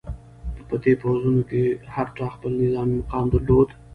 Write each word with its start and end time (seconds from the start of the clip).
په 0.67 0.75
دې 0.83 0.93
پوځونو 1.01 1.41
کې 1.49 1.63
هر 1.93 2.07
چا 2.17 2.25
خپل 2.35 2.51
نظامي 2.61 2.93
مقام 3.01 3.25
درلود. 3.33 3.69